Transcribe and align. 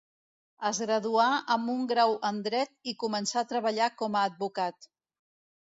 Es 0.69 0.79
graduà 0.85 1.25
amb 1.57 1.73
un 1.73 1.83
grau 1.91 2.17
en 2.31 2.41
dret 2.49 2.91
i 2.93 2.95
començà 3.05 3.39
a 3.45 3.47
treballar 3.55 3.93
com 4.03 4.17
a 4.17 4.27
advocat. 4.33 4.93